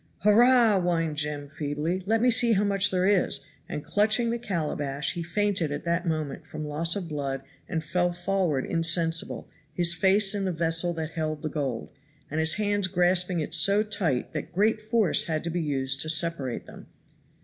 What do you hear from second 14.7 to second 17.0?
force had to be used to separate them.